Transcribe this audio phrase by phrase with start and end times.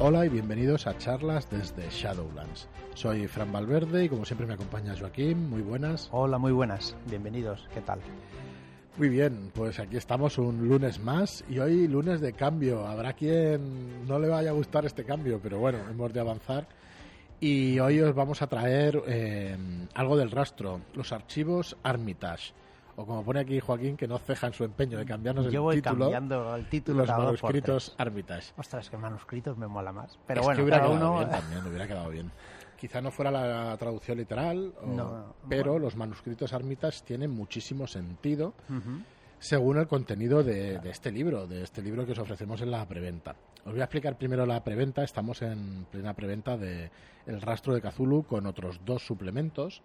[0.00, 2.68] Hola y bienvenidos a charlas desde Shadowlands.
[2.94, 5.48] Soy Fran Valverde y como siempre me acompaña Joaquín.
[5.48, 6.08] Muy buenas.
[6.10, 6.96] Hola, muy buenas.
[7.06, 7.68] Bienvenidos.
[7.72, 8.00] ¿Qué tal?
[8.96, 12.84] Muy bien, pues aquí estamos un lunes más y hoy lunes de cambio.
[12.84, 16.66] Habrá quien no le vaya a gustar este cambio, pero bueno, hemos de avanzar.
[17.38, 19.56] Y hoy os vamos a traer eh,
[19.94, 22.52] algo del rastro, los archivos Armitage
[22.96, 25.60] o como pone aquí Joaquín, que no ceja en su empeño de cambiarnos Yo el
[25.60, 25.98] voy título.
[26.04, 27.94] cambiando el título los manuscritos.
[27.98, 28.52] Armitage.
[28.56, 30.18] Ostras, que manuscritos me mola más.
[30.26, 31.18] Pero Es bueno, que hubiera cada quedado uno.
[31.18, 32.30] bien también, hubiera quedado bien.
[32.78, 35.86] Quizá no fuera la traducción literal, o- No, pero bueno.
[35.86, 39.00] los manuscritos Armitage tienen muchísimo sentido Ujú.
[39.38, 42.86] según el contenido de, de este libro, de este libro que os ofrecemos en la
[42.86, 43.36] preventa.
[43.64, 45.02] Os voy a explicar primero la preventa.
[45.02, 46.90] Estamos en plena preventa de
[47.26, 49.80] El rastro de Cthulhu con otros dos suplementos.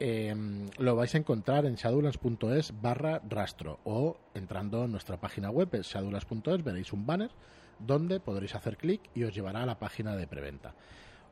[0.00, 0.34] Eh,
[0.78, 5.86] lo vais a encontrar en shadowlands.es barra rastro o entrando en nuestra página web, es
[5.86, 7.30] shadowlands.es, veréis un banner
[7.78, 10.74] donde podréis hacer clic y os llevará a la página de preventa.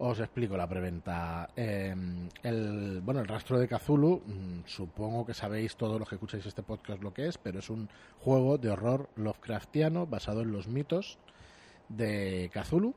[0.03, 1.51] Os explico la preventa.
[1.55, 1.95] Eh,
[2.43, 6.63] el, bueno, el rastro de Cthulhu, mm, supongo que sabéis todos los que escucháis este
[6.63, 11.19] podcast lo que es, pero es un juego de horror Lovecraftiano basado en los mitos
[11.91, 12.95] de Cthulhu,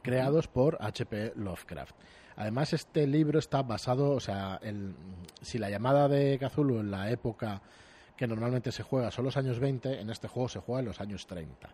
[0.00, 1.34] creados por H.P.
[1.36, 1.94] Lovecraft.
[2.40, 4.94] Además, este libro está basado, o sea, el-
[5.42, 7.60] si la llamada de Cthulhu en la época
[8.16, 11.00] que normalmente se juega son los años 20, en este juego se juega en los
[11.02, 11.68] años 30.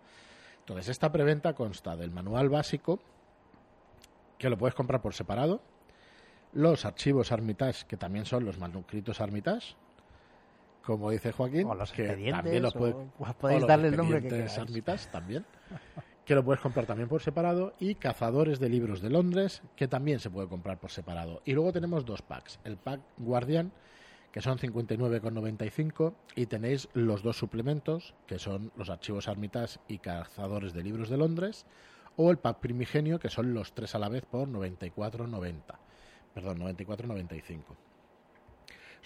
[0.59, 2.98] Entonces, esta preventa consta del manual básico,
[4.39, 5.61] que lo puedes comprar por separado,
[6.53, 9.77] los archivos Armitage, que también son los manuscritos Armitage,
[10.84, 13.97] como dice Joaquín, O los que también los puede- o podéis o los darle el
[13.97, 14.59] nombre que queráis.
[14.59, 15.44] Armitage también,
[16.27, 20.19] que lo puedes comprar también por separado, y Cazadores de Libros de Londres, que también
[20.19, 21.41] se puede comprar por separado.
[21.44, 23.70] Y luego tenemos dos packs, el pack Guardián,
[24.32, 30.74] que son 59,95, y tenéis los dos suplementos, que son los archivos Armitage y Cazadores
[30.74, 31.64] de Libros de Londres,
[32.16, 35.62] o el pack Primigenio, que son los tres a la vez por 94,90.
[36.34, 37.62] Perdón, 94,95.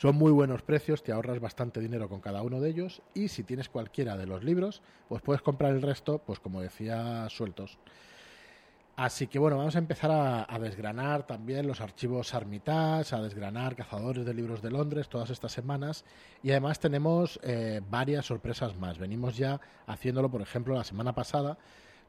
[0.00, 3.42] Son muy buenos precios, te ahorras bastante dinero con cada uno de ellos y si
[3.42, 4.80] tienes cualquiera de los libros,
[5.10, 7.76] pues puedes comprar el resto, pues como decía, sueltos.
[8.96, 13.76] Así que bueno, vamos a empezar a, a desgranar también los archivos Armitage, a desgranar
[13.76, 16.06] Cazadores de Libros de Londres todas estas semanas
[16.42, 18.96] y además tenemos eh, varias sorpresas más.
[18.96, 21.58] Venimos ya haciéndolo, por ejemplo, la semana pasada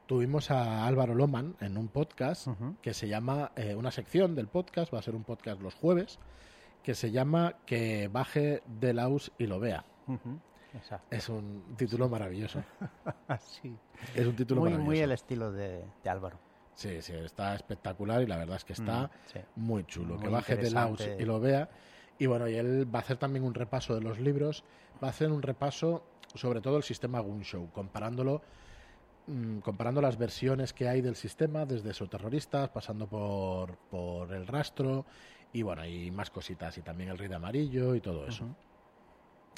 [0.06, 2.48] tuvimos a Álvaro Loman en un podcast
[2.80, 6.18] que se llama, eh, una sección del podcast, va a ser un podcast los jueves,
[6.82, 9.84] que se llama Que baje de Laus y lo vea.
[10.74, 11.06] Exacto.
[11.14, 12.62] Es un título maravilloso.
[13.40, 13.76] Sí.
[14.14, 14.90] Es un título Muy, maravilloso.
[14.90, 16.38] muy el estilo de, de Álvaro.
[16.74, 19.38] Sí, sí, está espectacular y la verdad es que está Mm, sí.
[19.56, 20.14] muy chulo.
[20.14, 21.68] Muy que baje de Laus y lo vea.
[22.18, 24.64] Y bueno, y él va a hacer también un repaso de los libros,
[25.02, 26.04] va a hacer un repaso
[26.34, 28.40] sobre todo el sistema Gunshow, comparándolo
[29.26, 35.04] mm, comparando las versiones que hay del sistema, desde Exoterroristas, pasando por, por el rastro,
[35.52, 38.54] y bueno, y más cositas, y también el Rey de Amarillo y todo eso.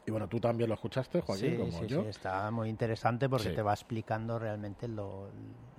[0.07, 2.03] Y bueno, tú también lo escuchaste, Joaquín, Sí, como sí, yo.
[2.03, 3.55] sí, está muy interesante porque Sí.
[3.55, 5.31] te va explicando realmente lo,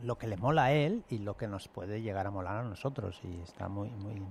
[0.01, 2.63] lo que le mola a él y lo que nos puede llegar a molar a
[2.63, 4.25] nosotros y está muy, muy,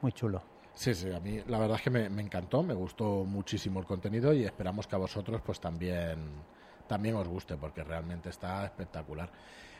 [0.00, 0.44] muy chulo.
[0.74, 3.86] Sí, sí, a mí la verdad es que me, me encantó, me gustó muchísimo el
[3.86, 6.44] contenido y esperamos que a vosotros pues también,
[6.86, 9.30] también os guste porque realmente está espectacular.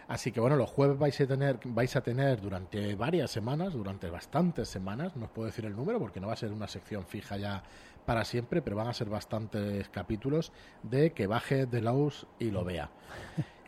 [0.08, 4.10] Así que bueno, los jueves vais a tener, vais a tener durante varias semanas, durante
[4.10, 7.04] bastantes semanas, no os puedo decir el número porque no va a ser una sección
[7.06, 7.62] fija ya
[8.04, 12.64] para siempre, pero van a ser bastantes capítulos de que baje de Laus y lo
[12.64, 12.90] vea.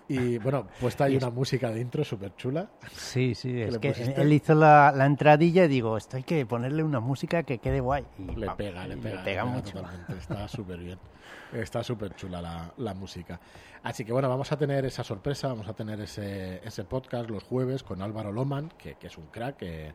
[0.09, 2.71] Y bueno, puesta ahí Y es- una música de intro súper chula.
[2.93, 4.21] Sí, sí, es que pusiste?
[4.21, 7.81] él hizo la, la entradilla y digo, esto hay que ponerle una música que quede
[7.81, 8.05] guay.
[8.19, 9.73] Y Le pega, le pega, le pega mucho.
[9.79, 10.13] totalmente.
[10.19, 10.99] Está súper bien.
[11.53, 13.39] Está súper chula la, la música.
[13.83, 17.45] Así que bueno, vamos a tener esa sorpresa, vamos a tener ese, ese podcast los
[17.45, 19.93] jueves con Álvaro Loman, que, que es un crack, que,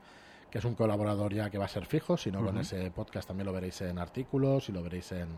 [0.49, 2.59] que es un colaborador ya que va a ser fijo, sino con Ujú.
[2.59, 5.37] ese podcast también lo veréis en artículos y lo veréis en...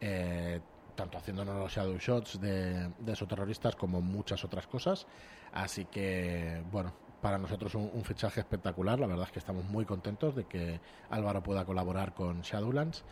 [0.00, 0.60] eh,
[0.94, 5.06] tanto haciéndonos los shadow shots de, de esos terroristas como muchas otras cosas.
[5.52, 8.98] Así que, bueno, para nosotros un, un fichaje espectacular.
[9.00, 10.80] La verdad es que estamos muy contentos de que
[11.10, 13.04] Álvaro pueda colaborar con Shadowlands.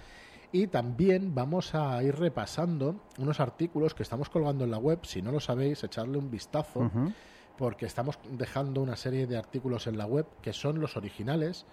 [0.52, 5.00] Y también vamos a ir repasando unos artículos que estamos colgando en la web.
[5.04, 6.90] Si no lo sabéis, echarle un vistazo,
[7.56, 11.64] porque estamos dejando una serie de artículos en la web que son los originales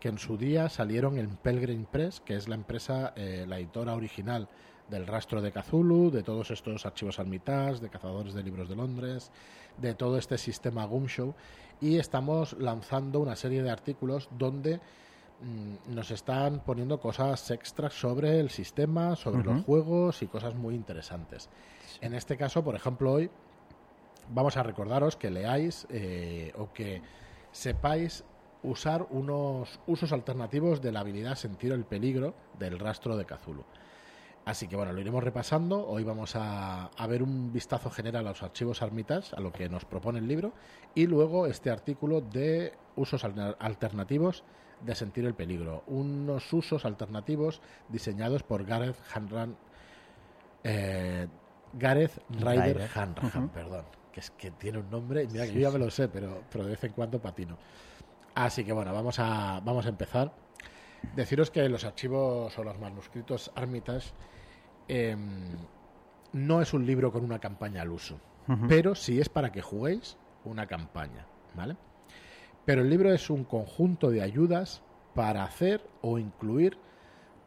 [0.00, 3.94] que en su día salieron en Pelgrim Press, que es la empresa, eh, la editora
[3.94, 4.48] original
[4.88, 9.30] del rastro de Cthulhu, de todos estos archivos Armitage, de Cazadores de Libros de Londres,
[9.78, 11.34] de todo este sistema Gumshow,
[11.80, 18.40] y estamos lanzando una serie de artículos donde mm, nos están poniendo cosas extras sobre
[18.40, 21.48] el sistema, sobre los juegos y cosas muy interesantes.
[22.00, 23.30] En este caso, por ejemplo, hoy
[24.30, 27.02] vamos a recordaros que leáis eh, o que
[27.52, 28.24] sepáis
[28.62, 33.64] usar unos usos alternativos de la habilidad sentir el peligro del rastro de Cthulhu.
[34.44, 35.86] Así que bueno, lo iremos repasando.
[35.86, 39.86] Hoy vamos a, ver un vistazo general a los archivos Armitas, a lo que nos
[39.86, 40.52] propone el libro,
[40.94, 44.44] y luego este artículo de usos alternativos
[44.82, 45.82] de sentir el peligro.
[45.86, 49.56] Unos usos alternativos diseñados por Gareth Hanran.
[50.62, 51.26] Eh,
[51.72, 53.84] Gareth Ryder Hanrahan, perdón.
[54.12, 56.64] Que es que tiene un nombre, mira que yo ya me lo sé, pero, pero
[56.64, 57.56] de vez en cuando patino.
[58.34, 60.32] Así que bueno, vamos a, vamos a empezar.
[61.16, 64.12] Deciros que los archivos o los manuscritos Armitage
[64.88, 65.56] Em,
[66.32, 68.18] no es un libro con una campaña al uso,
[68.68, 71.76] pero sí es para que juguéis una campaña, ¿vale?
[72.64, 74.82] Pero el libro es un conjunto de ayudas
[75.14, 76.76] para hacer o incluir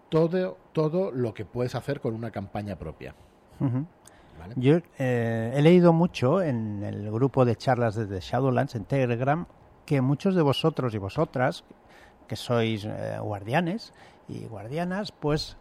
[0.10, 3.14] todo, todo lo que puedes hacer con una campaña propia.
[4.56, 9.46] Yo eh, he leído mucho en el grupo de charlas de Shadowlands en Telegram
[9.86, 11.64] que muchos de vosotros y vosotras,
[12.28, 13.94] que sois eh, guardianes
[14.28, 15.58] y guardianas, pues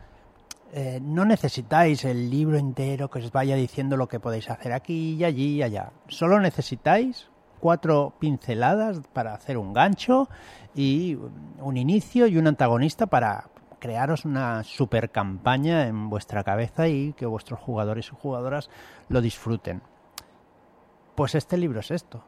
[0.72, 5.14] eh, no necesitáis el libro entero que os vaya diciendo lo que podéis hacer aquí
[5.14, 5.92] y allí y allá.
[6.08, 7.28] Solo necesitáis
[7.60, 10.28] cuatro pinceladas para hacer un gancho
[10.74, 11.16] y
[11.60, 13.48] un inicio y un antagonista para
[13.78, 18.70] crearos una super campaña en vuestra cabeza y que vuestros jugadores y jugadoras
[19.08, 19.82] lo disfruten.
[21.14, 22.24] Pues este libro es esto.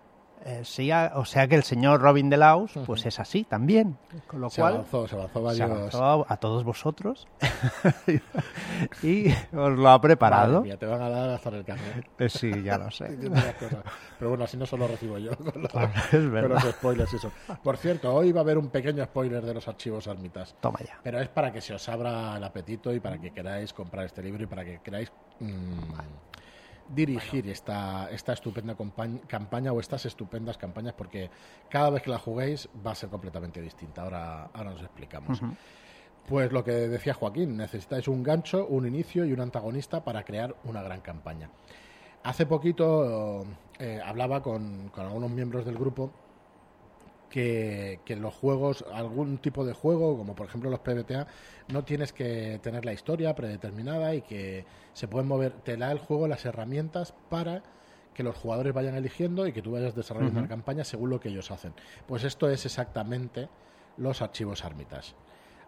[0.48, 3.98] Eh, o sea que el señor Robin de Laus, pues es así también.
[4.26, 5.94] Con lo se cual, avanzó, se avanzó, varios...
[5.94, 7.28] a, todos vosotros
[9.02, 10.62] y os lo ha preparado.
[10.62, 12.06] te van a dar hasta el carnet.
[12.18, 13.08] Eh, sí, ya lo sé.
[14.18, 17.30] Pero bueno, así no solo recibo yo con los, spoilers y eso.
[17.62, 20.56] Por cierto, hoy va a haber un pequeño spoiler de los archivos almitas.
[20.60, 20.98] Toma ya.
[21.02, 24.22] Pero es para que se os abra el apetito y para que queráis comprar este
[24.22, 25.12] libro y para que queráis...
[25.40, 25.92] Mm,
[26.88, 28.76] dirigir esta, esta estupenda
[29.26, 31.30] campaña o estas estupendas campañas porque
[31.68, 34.02] cada vez que la juguéis va a ser completamente distinta.
[34.02, 35.40] Ahora, ahora nos explicamos.
[36.26, 40.54] Pues lo que decía Joaquín, necesitáis un gancho, un inicio y un antagonista para crear
[40.64, 41.50] una gran campaña.
[42.22, 43.46] Hace poquito
[43.78, 46.10] eh, hablaba con, con algunos miembros del grupo
[47.28, 51.26] que, que, los juegos, algún tipo de juego, como por ejemplo los PBTA,
[51.68, 55.98] no tienes que tener la historia predeterminada y que se pueden mover, te da el
[55.98, 57.62] juego las herramientas para
[58.14, 61.28] que los jugadores vayan eligiendo y que tú vayas desarrollando la campaña según lo que
[61.28, 61.72] ellos hacen.
[62.06, 63.48] Pues esto es exactamente
[63.96, 65.14] los archivos Armitage.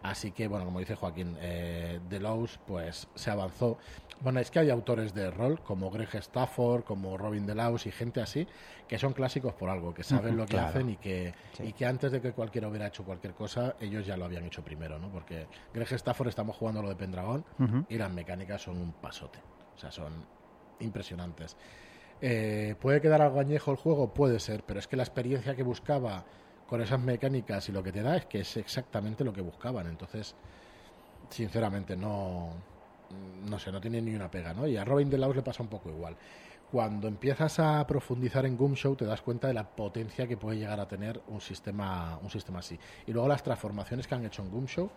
[0.03, 3.79] Así que, bueno, como dice Joaquín, eh, Delos pues se avanzó.
[4.21, 8.21] Bueno, es que hay autores de rol como Greg Stafford, como Robin Delos y gente
[8.21, 8.47] así,
[8.89, 12.13] que son clásicos por algo, que saben lo que hacen y que, y que antes
[12.13, 15.11] de que cualquiera hubiera hecho cualquier cosa, ellos ya lo habían hecho primero, ¿no?
[15.11, 17.45] Porque Greg Stafford estamos jugando lo de Pendragon
[17.89, 19.39] y las mecánicas son un pasote.
[19.75, 20.27] O sea, son
[20.81, 21.57] impresionantes.
[22.21, 24.13] Eh, ¿Puede quedar algo añejo el juego?
[24.13, 26.25] Puede ser, pero es que la experiencia que buscaba
[26.71, 29.89] con esas mecánicas y lo que te da es que es exactamente lo que buscaban.
[29.89, 30.37] Entonces,
[31.29, 32.51] sinceramente, no,
[33.45, 34.69] no sé, no tiene ni una pega, ¿no?
[34.69, 36.17] Y a Robin Laus le pasa un poco igual.
[36.71, 40.79] Cuando empiezas a profundizar en Show te das cuenta de la potencia que puede llegar
[40.79, 42.79] a tener un sistema, un sistema así.
[43.05, 44.93] Y luego las transformaciones que han hecho en Show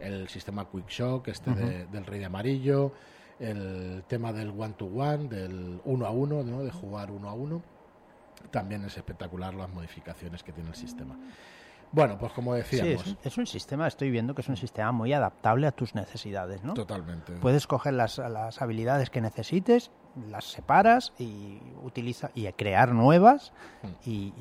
[0.00, 2.92] el sistema Quick Shock, este del Rey de Amarillo,
[3.38, 6.64] el tema del one-to-one, del uno a uno, ¿no?
[6.64, 7.62] De jugar uno a uno
[8.50, 11.16] también es espectacular las modificaciones que tiene el sistema.
[11.90, 13.02] Bueno, pues como decíamos.
[13.02, 16.62] Sí, es, un, sistema, estoy viendo que es un sistema muy adaptable a tus necesidades,
[16.62, 16.74] ¿no?
[16.74, 17.32] Totalmente.
[17.34, 19.90] Puedes coger las, las habilidades que necesites,
[20.30, 24.10] las separas y utiliza y crear nuevas mm.
[24.10, 24.32] y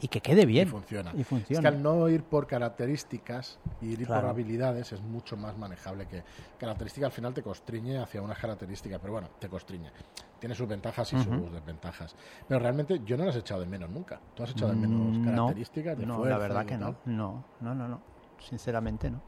[0.00, 0.68] y que quede bien.
[0.68, 1.12] Y funciona.
[1.48, 6.06] Es que al no ir por características y ir por habilidades es mucho más manejable
[6.06, 6.22] que
[6.58, 9.90] característica al final te constriñe hacia unas características, pero bueno, te constriñe.
[10.38, 12.14] Tiene sus ventajas y sus desventajas.
[12.46, 14.20] Pero realmente yo no las he echado de menos nunca.
[14.34, 15.98] ¿Tú has echado de menos mm, características?
[15.98, 16.96] No, la verdad que no.
[17.06, 18.00] No, no, no, no.
[18.38, 19.20] Sinceramente no.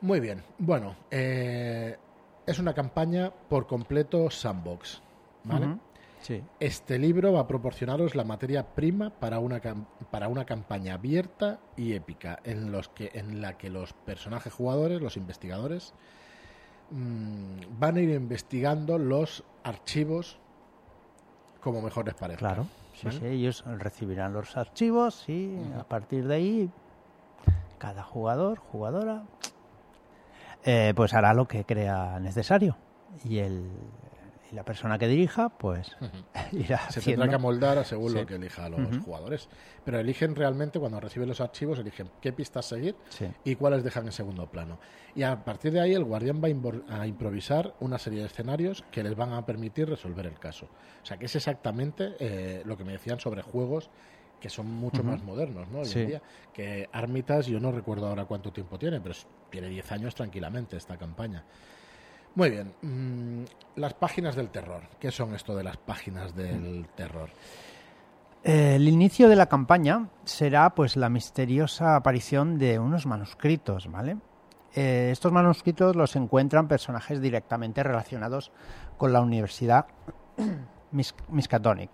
[0.00, 0.42] Muy bien.
[0.58, 1.96] Bueno, eh,
[2.44, 5.00] es una campaña por completo sandbox.
[5.44, 5.76] ¿Vale?
[6.60, 9.60] Este libro va a proporcionaros la materia prima para una,
[10.10, 15.00] para una campaña abierta y épica en, los que, en la que los personajes jugadores,
[15.00, 15.94] los investigadores,
[16.90, 20.38] mm, van a ir investigando los archivos
[21.60, 22.40] como mejor les parezca.
[22.40, 22.66] Claro,
[23.22, 26.70] ellos recibirán los archivos y a partir de ahí
[27.78, 29.24] cada jugador, jugadora,
[30.64, 32.76] eh, pues hará lo que crea necesario.
[33.24, 33.70] Y el,
[34.52, 35.96] Y la persona que dirija, pues
[36.52, 37.22] irá Se haciendo.
[37.22, 38.18] tendrá que amoldar según Sí.
[38.18, 39.48] lo que elija a los jugadores.
[39.84, 43.26] Pero eligen realmente, cuando reciben los archivos, eligen qué pistas seguir Sí.
[43.44, 44.78] y cuáles dejan en segundo plano.
[45.14, 46.48] Y a partir de ahí el guardián va
[46.94, 50.66] a, improvisar una serie de escenarios que les van a permitir resolver el caso.
[51.02, 53.90] O sea, que es exactamente eh, lo que me decían sobre juegos
[54.38, 55.78] que son mucho más modernos, ¿no?
[55.78, 56.00] Hoy Sí.
[56.00, 56.22] en día.
[56.52, 59.14] Que Armitas, yo no recuerdo ahora cuánto tiempo tiene, pero
[59.50, 61.44] tiene 10 años tranquilamente esta campaña.
[62.34, 62.72] Muy bien.
[62.82, 63.44] mm,
[63.80, 64.82] las páginas del terror.
[64.98, 67.30] ¿Qué son esto de las páginas del terror?
[68.42, 74.16] El inicio de la campaña será pues la misteriosa aparición de unos manuscritos, ¿vale?
[74.74, 78.50] Eh, estos manuscritos los encuentran personajes directamente relacionados
[78.96, 79.86] con la Universidad
[80.90, 81.90] Mis- Miskatonic.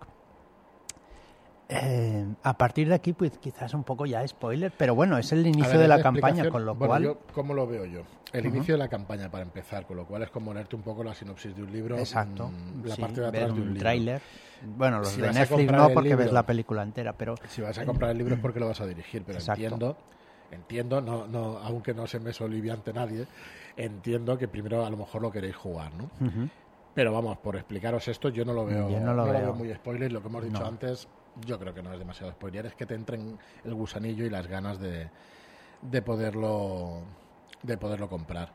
[1.70, 5.46] Eh, a partir de aquí, pues quizás un poco ya spoiler, pero bueno, es el
[5.46, 7.02] inicio ver, de la campaña, con lo bueno, cual...
[7.02, 8.02] yo, ¿Cómo lo veo yo?
[8.32, 11.04] El inicio de la campaña, para empezar, con lo cual es como leerte un poco
[11.04, 11.98] la sinopsis de un libro.
[11.98, 12.48] Exacto.
[12.48, 14.22] mm, La sí, parte de ver atrás de un un tráiler.
[14.62, 17.84] Bueno, los Si de Netflix no, porque ves la película entera, pero Si vas a
[17.84, 19.62] comprar el libro es porque lo vas a dirigir, pero Exacto.
[19.62, 19.96] entiendo,
[20.50, 23.26] entiendo, no, no, aunque no se me soliviante nadie,
[23.76, 26.08] entiendo que primero a lo mejor lo queréis jugar, ¿no?
[26.94, 29.54] Pero vamos, por explicaros esto, yo no lo veo, Yo no lo veo.
[29.54, 30.10] muy spoiler.
[30.10, 30.66] Lo que hemos dicho No.
[30.66, 31.06] antes,
[31.46, 32.66] yo creo que no es demasiado spoiler.
[32.66, 35.10] Es que te entren el gusanillo y las ganas de,
[35.82, 37.02] de poderlo
[37.62, 38.52] de poderlo comprar.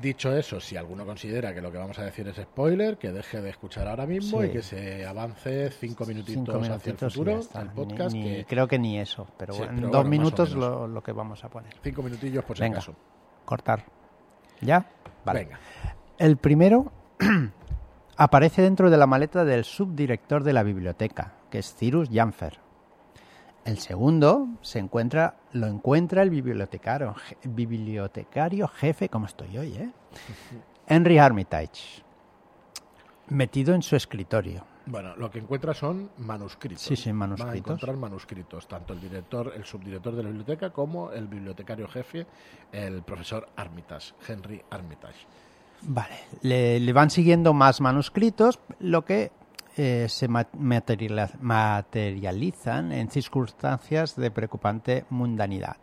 [0.00, 3.42] Dicho eso, si alguno considera que lo que vamos a decir es spoiler, que deje
[3.42, 4.46] de escuchar ahora mismo Sí.
[4.46, 8.14] y que se avance cinco minutitos, cinco hacia el futuro al podcast.
[8.14, 11.02] ni- que Creo que ni eso, pero Sí, bueno, pero en dos minutos lo, lo
[11.02, 11.74] que vamos a poner.
[11.82, 12.78] Cinco minutillos por si Venga.
[12.78, 12.94] acaso.
[13.44, 13.84] Cortar.
[14.62, 14.86] ¿Ya?
[15.26, 15.40] Vale.
[15.44, 15.58] Venga.
[16.16, 16.90] El primero
[18.16, 22.58] aparece dentro de la maleta del subdirector de la biblioteca, que es Cyrus Janfer.
[23.66, 29.90] El segundo se encuentra, lo encuentra el bibliotecario, je- bibliotecario jefe, como estoy hoy, ¿eh?
[30.88, 32.02] Henry Armitage,
[33.28, 34.64] metido en su escritorio.
[34.86, 36.82] Bueno, lo que encuentra son manuscritos.
[36.82, 37.56] Sí, sí, Va a manuscritos.
[37.58, 42.26] encontrar manuscritos, tanto el director, el subdirector de la biblioteca, como el bibliotecario jefe,
[42.72, 45.26] el profesor Armitage, Henry Armitage.
[45.82, 49.30] Vale, le, le van siguiendo más manuscritos, lo que
[49.76, 55.76] eh, se materializan en circunstancias de preocupante mundanidad.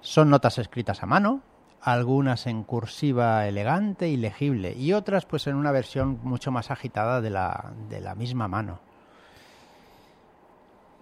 [0.00, 1.42] Son notas escritas a mano,
[1.80, 7.20] algunas en cursiva elegante y legible, y otras pues en una versión mucho más agitada
[7.20, 8.80] de la, de la misma mano.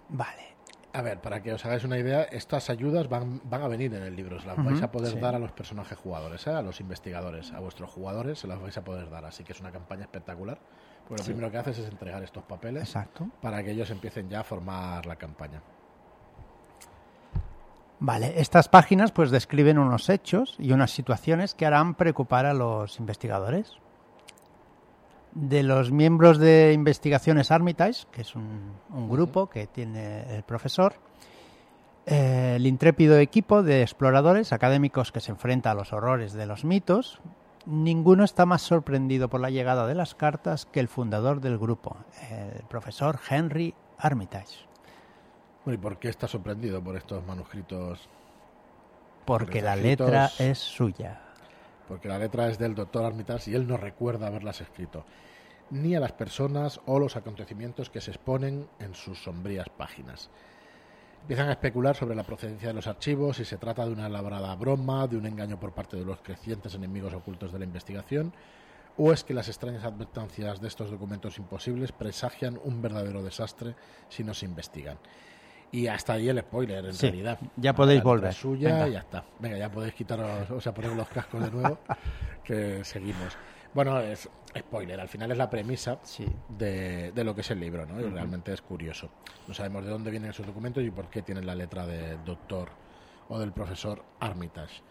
[0.09, 0.43] Vale,
[0.95, 4.03] A ver, para que os hagáis una idea, estas ayudas van, van a venir en
[4.03, 5.19] el libro, se las vais a poder sí.
[5.19, 6.51] dar a los personajes jugadores, ¿eh?
[6.51, 9.59] a los investigadores, a vuestros jugadores se las vais a poder dar, así que es
[9.59, 10.59] una campaña espectacular.
[11.07, 13.27] Pues lo primero que haces es entregar estos papeles exacto.
[13.41, 15.61] para que ellos empiecen ya a formar la campaña.
[17.99, 22.99] Vale, estas páginas pues describen unos hechos y unas situaciones que harán preocupar a los
[22.99, 23.77] investigadores.
[25.33, 30.93] De los miembros de Investigaciones Armitage, que es un, un grupo que tiene el profesor,
[32.05, 36.65] eh, el intrépido equipo de exploradores académicos que se enfrenta a los horrores de los
[36.65, 37.21] mitos,
[37.65, 41.97] ninguno está más sorprendido por la llegada de las cartas que el fundador del grupo,
[42.29, 44.67] el profesor Henry Armitage.
[45.65, 48.09] ¿y por qué estás sorprendido por estos manuscritos?
[49.25, 51.21] Porque la letra es suya.
[51.87, 55.05] Porque la letra es del doctor Armitage y él no recuerda haberlas escrito,
[55.69, 60.29] ni a las personas o los acontecimientos que se exponen en sus sombrías páginas.
[61.23, 64.53] Empiezan a especular sobre la procedencia de los archivos, si se trata de una elaborada
[64.55, 68.33] broma, de un engaño por parte de los crecientes enemigos ocultos de la investigación,
[68.97, 73.73] o es que las extrañas advertencias de estos documentos imposibles presagian un verdadero desastre
[74.09, 74.97] si no se investigan.
[75.71, 77.39] Y hasta ahí el spoiler, en Sí, realidad.
[77.55, 78.33] ya podéis volver.
[78.33, 78.87] suya Venga.
[78.89, 79.23] y ya está.
[79.39, 81.79] Venga, ya podéis quitaros, o sea, poner los cascos de nuevo,
[82.43, 83.35] que seguimos.
[83.73, 86.25] Bueno, es spoiler, al final es la premisa Sí.
[86.49, 87.99] de, de lo que es el libro, ¿no?
[87.99, 89.09] Y realmente es curioso.
[89.47, 92.69] No sabemos de dónde vienen esos documentos y por qué tienen la letra del doctor
[93.29, 94.81] o del profesor Armitage.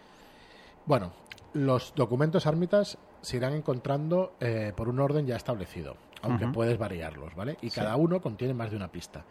[0.85, 1.13] Bueno,
[1.55, 7.35] los documentos Armitage se irán encontrando eh, por un orden ya establecido, aunque puedes variarlos,
[7.37, 7.57] ¿vale?
[7.63, 9.25] Y cada uno contiene más de una pista,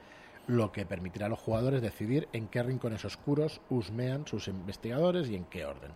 [0.48, 5.36] lo que permitirá a los jugadores decidir en qué rincones oscuros husmean sus investigadores y
[5.36, 5.91] en qué orden.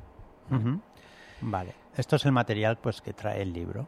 [1.41, 3.87] Vale, esto es el material pues que trae el libro.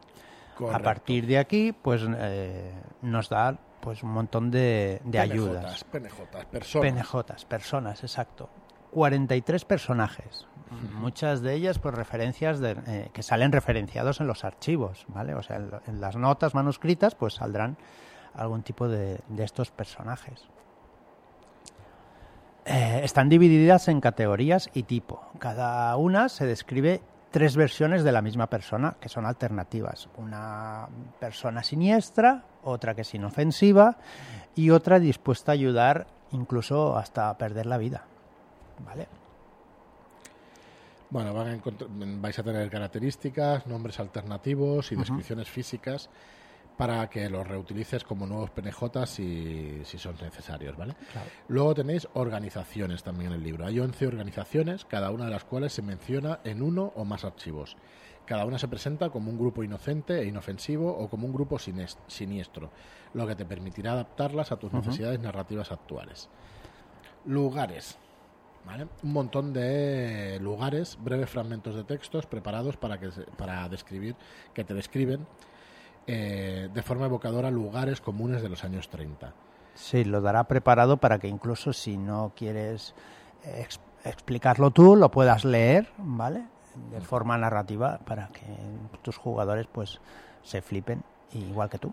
[0.72, 5.84] A partir de aquí, pues eh, nos da pues un montón de, de ayudas.
[5.84, 6.92] PNJs, personas.
[6.92, 8.50] PNJs, personas, exacto.
[8.90, 10.46] 43 personajes.
[10.94, 15.34] Muchas de ellas, pues referencias de, eh, que salen referenciados en los archivos, ¿vale?
[15.34, 17.78] O sea, en, en las notas manuscritas, pues saldrán
[18.34, 20.48] algún tipo de, de estos personajes.
[22.66, 25.22] Eh, están divididas en categorías y tipo.
[25.38, 30.08] Cada una se describe tres versiones de la misma persona que son alternativas.
[30.16, 30.88] Una
[31.20, 33.96] persona siniestra, otra que es inofensiva
[34.54, 38.04] y otra dispuesta a ayudar incluso hasta perder la vida.
[38.84, 39.08] ¿Vale?
[41.10, 41.32] Bueno,
[42.20, 46.10] vais a tener características, nombres alternativos y descripciones físicas
[46.78, 50.94] para que los reutilices como nuevos PNJ si, si son necesarios, ¿vale?
[51.48, 53.66] Luego tenéis organizaciones también en el libro.
[53.66, 57.76] Hay 11 organizaciones, cada una de las cuales se menciona en uno o más archivos.
[58.26, 62.70] Cada una se presenta como un grupo inocente e inofensivo o como un grupo siniestro,
[63.12, 66.28] lo que te permitirá adaptarlas a tus necesidades narrativas actuales.
[67.24, 67.98] Lugares.
[68.64, 68.86] ¿Vale?
[69.02, 74.14] Un montón de lugares, breves fragmentos de textos preparados para, que, para describir,
[74.52, 75.26] que te describen
[76.08, 79.34] eh, de forma evocadora lugares comunes de los años 30.
[79.74, 82.94] Sí, lo dará preparado para que incluso si no quieres
[84.04, 86.46] explicarlo tú, lo puedas leer, ¿vale?
[86.90, 88.42] De forma narrativa para que
[89.02, 90.00] tus jugadores pues
[90.42, 91.92] se flipen igual que tú.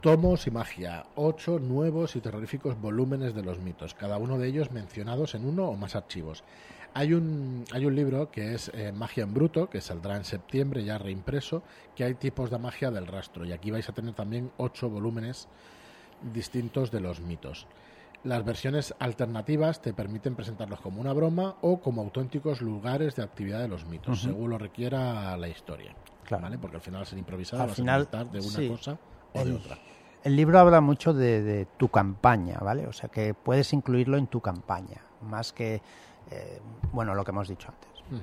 [0.00, 4.70] Tomos y magia, ocho nuevos y terroríficos volúmenes de los mitos, cada uno de ellos
[4.70, 6.44] mencionados en uno o más archivos.
[6.96, 10.82] Hay un, hay un libro que es eh, Magia en Bruto, que saldrá en septiembre
[10.82, 11.62] ya reimpreso,
[11.94, 13.44] que hay tipos de magia del rastro.
[13.44, 15.46] Y aquí vais a tener también ocho volúmenes
[16.32, 17.66] distintos de los mitos.
[18.24, 23.60] Las versiones alternativas te permiten presentarlos como una broma o como auténticos lugares de actividad
[23.60, 25.94] de los mitos, según lo requiera la historia.
[26.30, 26.56] ¿vale?
[26.56, 28.98] Porque al final ser improvisado al final, a de una cosa
[29.34, 29.78] o de otra.
[30.24, 32.86] El libro habla mucho de, de, tu campaña, ¿vale?
[32.86, 35.82] O sea que puedes incluirlo en tu campaña, más que
[36.30, 36.60] eh,
[36.92, 38.22] bueno, lo que hemos dicho antes.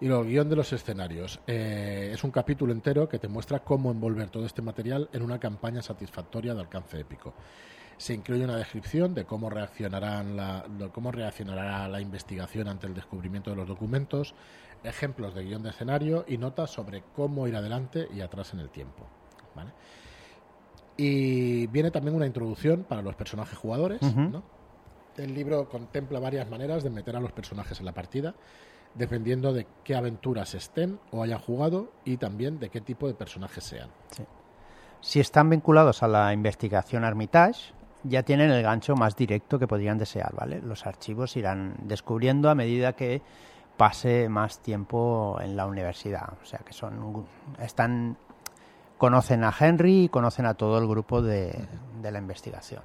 [0.00, 1.40] Y el guion de los escenarios.
[1.46, 5.38] Eh, es un capítulo entero que te muestra cómo envolver todo este material en una
[5.38, 7.34] campaña satisfactoria de alcance épico.
[7.98, 13.50] Se incluye una descripción de cómo, reaccionarán la, cómo reaccionará la investigación ante el descubrimiento
[13.50, 14.34] de los documentos,
[14.82, 18.70] ejemplos de guion de escenario y notas sobre cómo ir adelante y atrás en el
[18.70, 19.06] tiempo.
[20.96, 24.42] Y viene también una introducción para los personajes jugadores, ¿no?
[25.16, 28.34] El libro contempla varias maneras de meter a los personajes en la partida,
[28.94, 33.64] dependiendo de qué aventuras estén o hayan jugado y también de qué tipo de personajes
[33.64, 33.88] sean.
[35.00, 37.72] Si están vinculados a la investigación Armitage,
[38.04, 40.60] ya tienen el gancho más directo que podrían desear, ¿vale?
[40.60, 43.22] Los archivos irán descubriendo a medida que
[43.76, 47.26] pase más tiempo en la universidad, o sea que son
[47.60, 48.16] están
[48.98, 51.66] conocen a Henry y conocen a todo el grupo de
[52.02, 52.82] la investigación.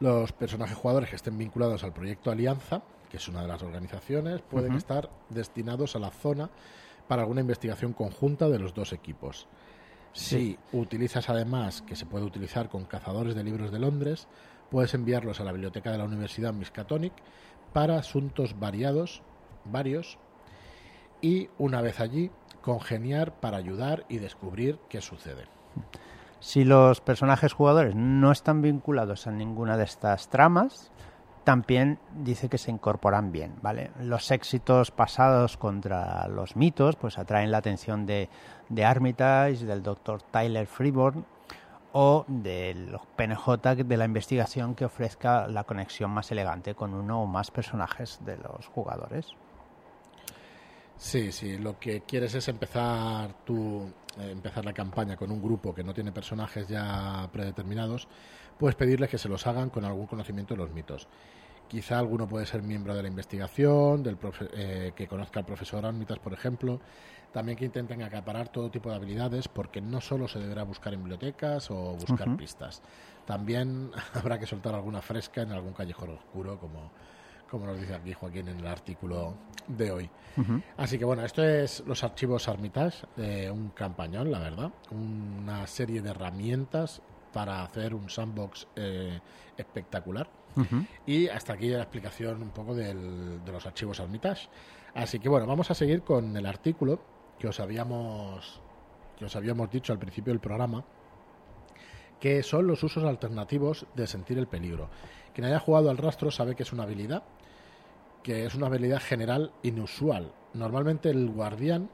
[0.00, 4.42] Los personajes jugadores que estén vinculados al proyecto Alianza, que es una de las organizaciones,
[4.42, 6.50] pueden estar destinados a la zona
[7.06, 9.46] para alguna investigación conjunta de los dos equipos.
[10.12, 14.28] Si utilizas además, que se puede utilizar con cazadores de libros de Londres,
[14.70, 17.12] puedes enviarlos a la biblioteca de la Universidad Miskatonic
[17.72, 19.22] para asuntos variados,
[19.64, 20.18] varios,
[21.20, 22.30] y una vez allí,
[22.62, 25.46] congeniar para ayudar y descubrir qué sucede.
[26.44, 30.92] Si los personajes jugadores no están vinculados a ninguna de estas tramas,
[31.42, 33.92] también dice que se incorporan bien, ¿vale?
[33.98, 38.28] Los éxitos pasados contra los mitos pues atraen la atención de,
[38.68, 41.24] de Armitage, del doctor Tyler Freeborn
[41.92, 47.26] o del PNJ de la investigación que ofrezca la conexión más elegante con uno o
[47.26, 49.28] más personajes de los jugadores.
[50.98, 55.84] Sí, sí, lo que quieres es empezar tu, empezar la campaña con un grupo que
[55.84, 58.08] no tiene personajes ya predeterminados,
[58.58, 61.08] puedes pedirles que se los hagan con algún conocimiento de los mitos.
[61.68, 64.18] Quizá alguno puede ser miembro de la investigación, del
[64.52, 66.80] eh, que conozca al profesor Armitas, por ejemplo.
[67.32, 71.00] También que intenten acaparar todo tipo de habilidades, porque no solo se deberá buscar en
[71.00, 72.80] bibliotecas o buscar pistas.
[73.24, 76.92] También habrá que soltar alguna fresca en algún callejón oscuro, como,
[77.54, 79.34] como nos dice aquí Joaquín en el artículo
[79.68, 80.10] de hoy.
[80.76, 86.02] Así que bueno, esto es los archivos Armitage, de un campañón, la verdad, una serie
[86.02, 87.00] de herramientas
[87.32, 89.20] para hacer un sandbox eh,
[89.56, 90.28] espectacular.
[91.06, 92.92] Y hasta aquí la explicación un poco de
[93.46, 94.48] los archivos Armitage.
[94.94, 97.00] Así que bueno, vamos a seguir con el artículo
[97.38, 98.60] que os habíamos
[99.16, 100.84] que os habíamos dicho al principio del programa,
[102.18, 104.90] que son los usos alternativos de sentir el peligro.
[105.32, 107.22] Quien haya jugado al rastro sabe que es una habilidad
[108.24, 110.32] que es una habilidad general inusual.
[110.54, 111.90] Normalmente el guardián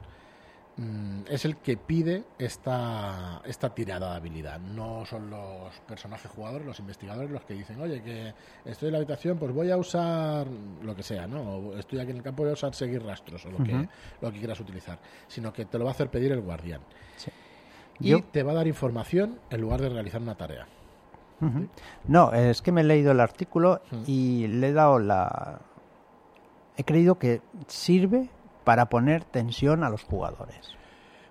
[0.77, 4.61] mm, es el que pide esta, esta tirada de habilidad.
[4.61, 8.33] No son los personajes jugadores, los investigadores los que dicen, oye, que
[8.65, 10.47] estoy en la habitación, pues voy a usar
[10.83, 11.75] lo que sea, ¿no?
[11.77, 13.89] estoy aquí en el campo, voy a usar seguir rastros o lo, que,
[14.21, 15.01] lo que quieras utilizar.
[15.27, 16.81] Sino que te lo va a hacer pedir el guardián.
[17.99, 20.67] Y te va a dar información en lugar de realizar una tarea.
[22.07, 25.61] No, es que me he leído el artículo y le he dado la,
[26.81, 28.31] he creído que sirve
[28.65, 30.75] para poner tensión a los jugadores.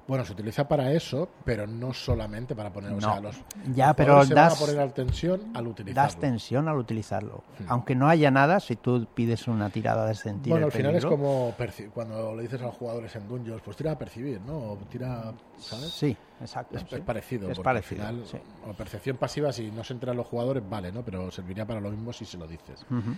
[0.07, 2.93] Bueno, se utiliza para eso, pero no solamente para poner.
[2.93, 3.35] O sea, los,
[3.75, 6.01] ya, pero se das, van a poner al tensión al utilizarlo.
[6.01, 7.43] Das tensión al utilizarlo.
[7.59, 7.65] Hmm.
[7.67, 10.51] Aunque no haya nada, si tú pides una tirada de sentir.
[10.51, 11.53] Bueno, al final es como
[11.93, 14.57] cuando le dices a los jugadores en Dungeons, pues tira a percibir, ¿no?
[14.57, 15.31] O tira.
[15.59, 15.89] ¿Sabes?
[15.91, 16.77] Sí, exacto.
[16.77, 17.51] Es, es parecido.
[17.51, 18.07] Es parecido.
[18.07, 21.03] Al final, O percepción pasiva, si no se enteran los jugadores, vale, ¿no?
[21.03, 22.83] Pero serviría para lo mismo si se lo dices.
[22.89, 23.17] Uh -huh.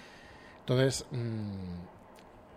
[0.59, 1.05] Entonces.
[1.11, 2.00] Mmm,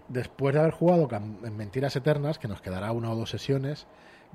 [0.08, 1.08] después de haber jugado
[1.44, 3.86] en Mentiras Eternas, que nos quedará una o dos sesiones,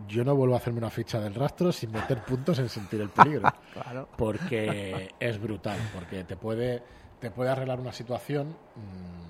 [0.08, 3.10] yo no vuelvo a hacerme una ficha del rastro sin meter puntos en sentir el
[3.10, 3.52] peligro.
[3.74, 4.08] claro.
[4.18, 6.82] Porque es brutal, porque te puede,
[7.20, 9.30] te puede arreglar una situación mmm,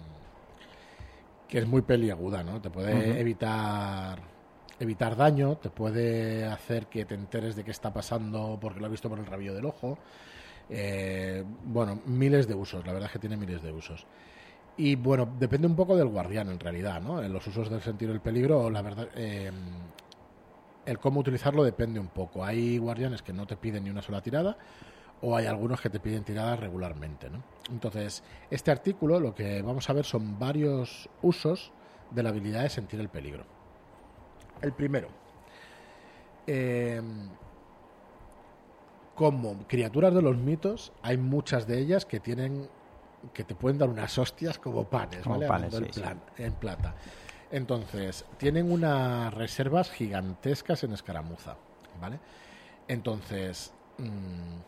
[1.48, 2.62] que es muy peliaguda, ¿no?
[2.62, 3.18] Te puede uh -huh.
[3.18, 4.20] evitar
[4.80, 8.92] evitar daño, te puede hacer que te enteres de qué está pasando porque lo has
[8.92, 9.98] visto por el rabillo del ojo.
[10.70, 14.06] Eh, bueno, miles de usos, la verdad es que tiene miles de usos.
[14.80, 17.22] Y bueno, depende un poco del guardián en realidad, ¿no?
[17.22, 19.52] En los usos del sentir el peligro, la verdad, eh,
[20.86, 22.46] el cómo utilizarlo depende un poco.
[22.46, 24.58] Hay guardianes que no te piden ni una sola tirada
[25.22, 27.44] o hay algunos que te piden tiradas regularmente, ¿no?
[27.70, 31.74] Entonces, este artículo lo que vamos a ver son varios usos
[32.12, 33.44] de la habilidad de sentir el peligro.
[34.62, 35.10] El primero,
[36.48, 37.02] eh,
[39.14, 42.70] como criaturas de los mitos, hay muchas de ellas que tienen
[43.34, 45.48] que te pueden dar unas hostias como panes, como ¿vale?
[45.48, 46.44] Panes, sí, plan, sí.
[46.44, 46.96] en plata.
[47.52, 51.56] Entonces, tienen unas reservas gigantescas en escaramuza,
[52.00, 52.20] ¿vale?
[52.88, 54.60] Entonces, mmm,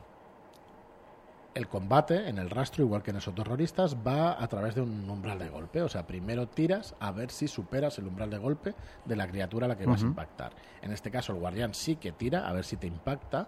[1.53, 5.09] el combate en el rastro, igual que en esos terroristas, va a través de un
[5.09, 5.81] umbral de golpe.
[5.81, 8.73] O sea, primero tiras a ver si superas el umbral de golpe
[9.05, 9.91] de la criatura a la que uh -huh.
[9.91, 10.53] vas a impactar.
[10.81, 13.47] En este caso, el guardián sí que tira a ver si te impacta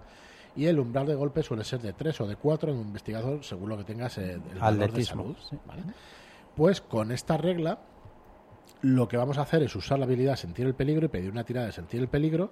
[0.56, 3.44] y el umbral de golpe suele ser de 3 o de 4 en un investigador
[3.44, 5.36] según lo que tengas el, el valor de salud.
[5.66, 5.84] ¿vale?
[6.56, 7.80] Pues con esta regla
[8.82, 11.44] lo que vamos a hacer es usar la habilidad sentir el peligro y pedir una
[11.44, 12.52] tirada de sentir el peligro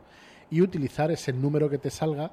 [0.50, 2.32] y utilizar ese número que te salga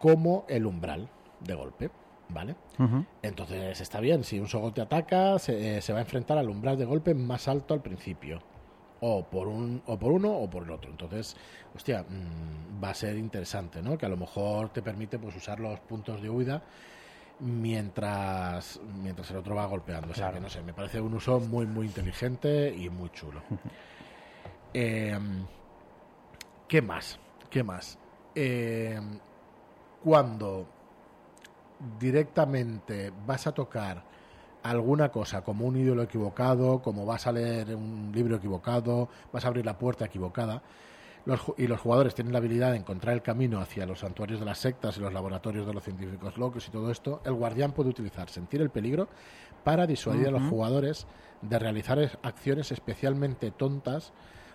[0.00, 1.08] como el umbral
[1.40, 1.90] de golpe.
[2.28, 2.56] ¿Vale?
[2.78, 3.06] Uh -huh.
[3.22, 6.48] Entonces está bien, si un Sogol te ataca, se, eh, se va a enfrentar al
[6.48, 8.40] umbral de golpe más alto al principio
[9.00, 10.90] o por un o por uno o por el otro.
[10.90, 11.36] Entonces,
[11.74, 13.96] hostia, mmm, va a ser interesante, ¿no?
[13.98, 16.62] Que a lo mejor te permite pues usar los puntos de huida
[17.40, 20.10] mientras mientras el otro va golpeando.
[20.10, 20.34] O sea, claro.
[20.34, 23.42] que no sé, me parece un uso muy muy inteligente y muy chulo.
[24.74, 25.18] eh,
[26.68, 27.18] ¿Qué más?
[27.50, 27.98] ¿Qué más?
[28.34, 29.00] Eh,
[30.02, 30.66] cuando
[31.98, 34.02] directamente vas a tocar
[34.70, 39.48] alguna cosa como un ídolo equivocado, como vas a leer un libro equivocado, vas a
[39.48, 40.62] abrir la puerta equivocada,
[41.24, 44.46] los, y los jugadores tienen la habilidad de encontrar el camino hacia los santuarios de
[44.46, 47.90] las sectas y los laboratorios de los científicos locos y todo esto, el guardián puede
[47.90, 49.08] utilizar sentir el peligro
[49.64, 50.36] para disuadir uh -huh.
[50.36, 51.06] a los jugadores
[51.42, 54.12] de realizar acciones especialmente tontas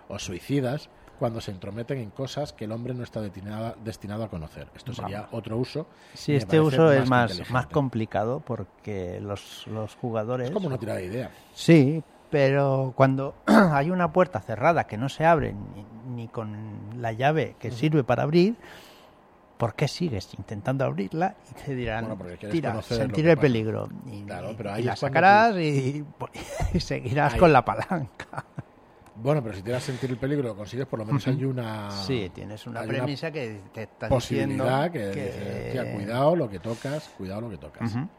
[0.07, 0.89] o suicidas
[1.21, 4.69] cuando se entrometen en cosas que el hombre no está destinado, destinado a conocer.
[4.75, 5.35] Esto sería Vamos.
[5.35, 5.85] otro uso.
[6.15, 10.47] Sí, este uso más es más, más complicado porque los, los jugadores...
[10.47, 11.31] Es como una tirada de idea.
[11.53, 17.11] Sí, pero cuando hay una puerta cerrada que no se abre ni, ni con la
[17.11, 17.75] llave que uh -huh.
[17.75, 18.55] sirve para abrir,
[19.59, 21.35] ¿por qué sigues intentando abrirla?
[21.51, 23.89] Y te dirán, bueno, tira, sentir el peligro.
[24.11, 25.59] Y, claro, pero y la sacarás tú...
[25.59, 26.03] y,
[26.73, 27.39] y, seguirás ahí.
[27.39, 28.43] con la palanca.
[29.21, 31.91] Bueno, pero si te das sentir el peligro, lo consigues, por lo menos hay una.
[31.91, 35.71] Sí, tienes una premisa una que te está posibilidad diciendo que, que...
[35.73, 37.93] Dice, cuidado lo que tocas, cuidado lo que tocas.
[37.95, 38.09] Uh -huh.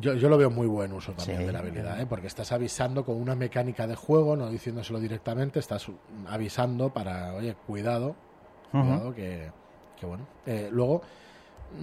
[0.00, 2.06] yo, yo, lo veo muy buen uso también sí, de la habilidad, ¿eh?
[2.06, 5.86] porque estás avisando con una mecánica de juego, no diciéndoselo directamente, estás
[6.28, 8.14] avisando para, oye, cuidado,
[8.70, 9.14] cuidado uh -huh.
[9.14, 9.50] que,
[9.98, 10.28] que, bueno.
[10.46, 11.02] Eh, luego,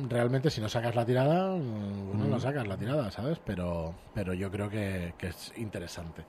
[0.07, 2.29] realmente si no sacas la tirada, bueno, uh -huh.
[2.29, 3.39] no sacas la tirada, ¿sabes?
[3.43, 6.23] Pero, pero yo creo que, que es interesante.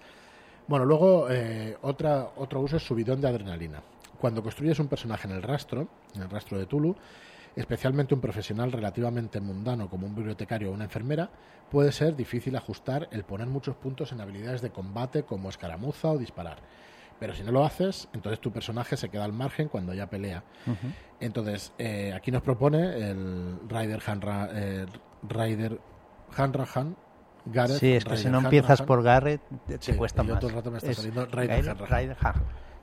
[0.66, 3.82] Bueno, luego eh, otra, otro uso es subidón de adrenalina.
[4.18, 6.96] Cuando construyes un personaje en el rastro, en el rastro de Tulu,
[7.54, 11.28] especialmente un profesional relativamente mundano como un bibliotecario o una enfermera,
[11.70, 16.18] puede ser difícil ajustar el poner muchos puntos en habilidades de combate como escaramuza o
[16.18, 16.58] disparar.
[17.20, 20.42] Pero si no lo haces, entonces tu personaje se queda al margen cuando ya pelea.
[20.66, 20.94] Uh -huh.
[21.20, 24.86] Entonces, eh, aquí nos propone el Rider Hanra, eh,
[25.28, 25.78] Rider
[26.36, 26.96] Hanrahan
[27.46, 30.40] Gareth, sí, es que si no empiezas por Garrett te, sí, cuesta y más.
[30.40, 31.26] Todo el rato me está saliendo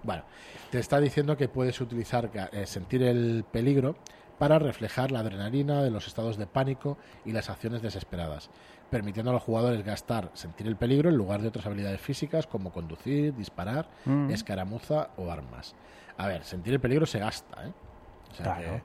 [0.04, 0.24] Bueno,
[0.70, 3.96] te está diciendo que puedes utilizar eh, sentir el peligro
[4.38, 8.50] para reflejar la adrenalina de los estados de pánico y las acciones desesperadas,
[8.90, 12.72] permitiendo a los jugadores gastar sentir el peligro en lugar de otras habilidades físicas como
[12.72, 14.32] conducir, disparar, mm.
[14.32, 15.76] escaramuza o armas.
[16.18, 17.74] A ver, sentir el peligro se gasta, ¿eh?
[18.32, 18.82] O sea claro.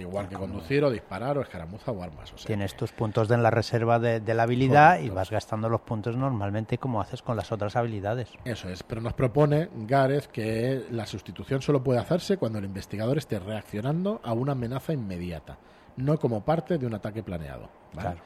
[0.00, 2.32] Igual que conducir o disparar o escaramuza o armas.
[2.46, 6.16] Tienes tus puntos de en la reserva de, la habilidad y vas gastando los puntos
[6.16, 8.30] normalmente como haces con las otras habilidades.
[8.44, 13.18] Eso es, pero nos propone Gareth que la sustitución solo puede hacerse cuando el investigador
[13.18, 15.58] esté reaccionando a una amenaza inmediata,
[15.96, 17.68] no como parte de un ataque planeado.
[17.92, 18.20] Claro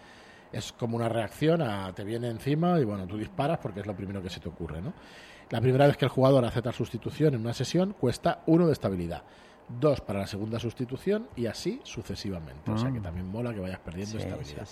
[0.53, 3.95] es como una reacción a te viene encima y bueno, tú disparas porque es lo
[3.95, 4.93] primero que se te ocurre, ¿no?
[5.51, 8.73] La primera vez que el jugador hace tal sustitución en una sesión cuesta uno de
[8.73, 9.23] estabilidad,
[9.69, 12.71] dos para la segunda sustitución y así sucesivamente.
[12.71, 13.03] O sea que mm.
[13.03, 14.69] también mola que vayas perdiendo estabilidad.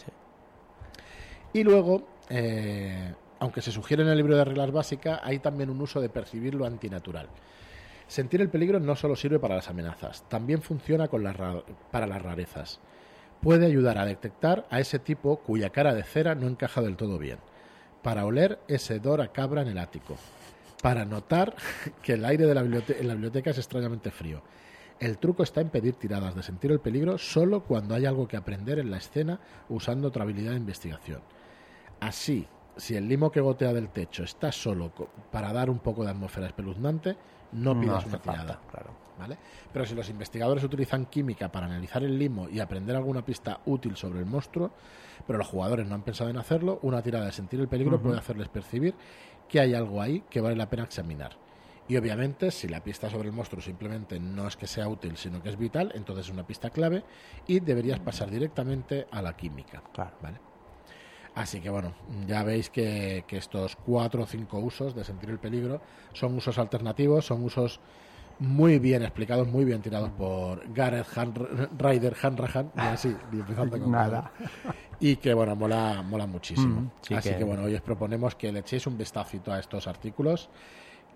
[1.53, 5.81] Y luego, eh, aunque se sugiere en el libro de reglas básicas, hay también un
[5.81, 7.29] uso de percibir lo antinatural.
[8.07, 11.37] Sentir el peligro no solo sirve para las amenazas, también funciona con las
[11.91, 12.81] para las rarezas
[13.41, 17.19] puede ayudar a detectar a ese tipo cuya cara de cera no encaja del todo
[17.19, 17.39] bien,
[18.03, 20.17] para oler ese dor a cabra en el ático,
[20.83, 21.55] para notar
[22.03, 24.43] que el aire de la en la biblioteca es extrañamente frío.
[24.99, 28.37] El truco está en pedir tiradas de sentir el peligro solo cuando hay algo que
[28.37, 31.21] aprender en la escena usando otra habilidad de investigación.
[32.01, 34.91] Así, si el limo que gotea del techo está solo
[35.31, 37.17] para dar un poco de atmósfera espeluznante,
[37.53, 38.61] no pidas una tirada.
[38.71, 39.07] claro.
[39.73, 43.97] Pero si los investigadores utilizan química para analizar el limo y aprender alguna pista útil
[43.97, 44.71] sobre el monstruo,
[45.27, 48.19] pero los jugadores no han pensado en hacerlo, una tirada de sentir el peligro puede
[48.19, 48.95] hacerles percibir
[49.49, 51.33] que hay algo ahí que vale la pena examinar.
[51.89, 55.43] Y obviamente, si la pista sobre el monstruo simplemente no es que sea útil, sino
[55.43, 57.05] que es vital, entonces es una pista clave
[57.47, 59.83] y deberías pasar directamente a la química.
[60.21, 60.39] ¿vale?
[61.35, 61.95] Así que bueno,
[62.27, 65.81] ya veis que, que, estos cuatro o cinco usos de sentir el peligro
[66.13, 67.79] son usos alternativos, son usos
[68.39, 71.35] muy bien explicados, muy bien tirados por Gareth Han,
[71.79, 74.31] Ryder Hanrahan, y así, empezando con Nada.
[75.01, 76.81] Y que bueno, mola, mola muchísimo.
[77.11, 77.45] Mm, así que...
[77.45, 80.49] bueno, hoy os proponemos que le echéis un vistacito a estos artículos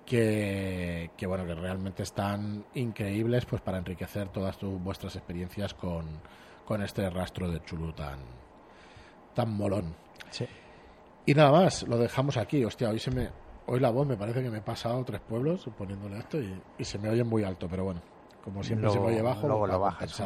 [0.06, 6.06] que, que bueno, que realmente están increíbles pues para enriquecer todas tus, vuestras experiencias con,
[6.64, 8.18] con este rastro de Chulu tan,
[9.34, 9.94] tan molón.
[10.30, 10.46] Sí.
[11.26, 12.64] Y nada más, lo dejamos aquí.
[12.64, 13.28] Hostia, hoy se me,
[13.72, 16.98] Hoy la voz me parece que me he pasado tres pueblos poniéndole esto y, se
[16.98, 18.00] me oye muy alto, pero bueno,
[18.42, 20.20] como siempre se me oye bajo, luego lo bajas.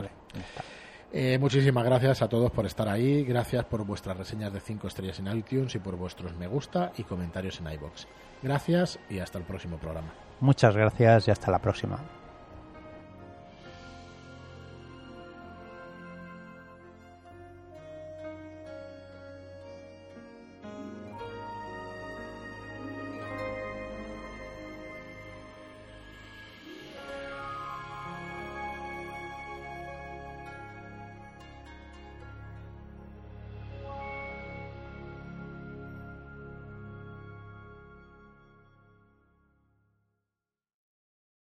[1.16, 5.20] Eh, muchísimas gracias a todos por estar ahí, gracias por vuestras reseñas de 5 estrellas
[5.20, 8.09] en iTunes y por vuestros me gusta y comentarios en iBox.
[8.42, 10.12] Gracias y hasta el próximo programa.
[10.40, 12.00] Muchas gracias y hasta la próxima.